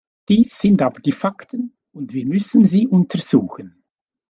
[0.29, 3.83] Dies sind aber die Fakten, und wir müssen sie untersuchen.